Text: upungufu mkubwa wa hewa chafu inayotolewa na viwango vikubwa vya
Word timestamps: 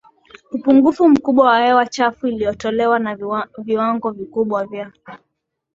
upungufu 0.51 1.09
mkubwa 1.09 1.45
wa 1.47 1.59
hewa 1.61 1.85
chafu 1.85 2.27
inayotolewa 2.27 2.99
na 2.99 3.17
viwango 3.57 4.11
vikubwa 4.11 4.65
vya 4.65 4.91